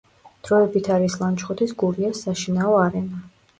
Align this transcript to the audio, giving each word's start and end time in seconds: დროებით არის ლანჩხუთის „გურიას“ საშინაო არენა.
დროებით 0.47 0.89
არის 0.95 1.17
ლანჩხუთის 1.19 1.75
„გურიას“ 1.85 2.25
საშინაო 2.29 2.83
არენა. 2.89 3.25